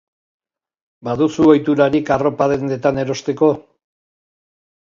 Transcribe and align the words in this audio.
Baduzu 1.07 1.45
ohiturarik 1.51 2.09
arropa 2.17 2.47
dendetan 2.55 3.01
erosteko? 3.05 3.51